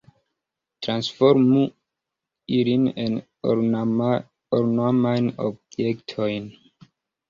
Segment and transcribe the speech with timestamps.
[0.87, 1.61] Transformu
[2.57, 3.21] ilin en
[3.53, 6.55] ornamajn objektojn!